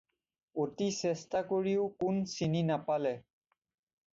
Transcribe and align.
অতি 0.61 0.87
চেষ্টা 1.01 1.41
কৰিও 1.51 1.85
কোন 1.99 2.19
চিনি 2.33 2.65
নাপালে। 2.71 3.13